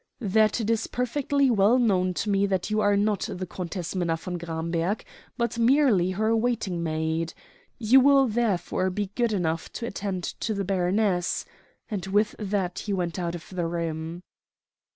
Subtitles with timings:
[0.19, 4.15] "'That it is perfectly well known to me that you are not the Countess Minna
[4.17, 5.05] von Gramberg,
[5.37, 7.35] but merely her waiting maid.
[7.77, 11.45] You will therefore be good enough to attend to the baroness,'
[11.87, 14.21] and with that he went out of the room."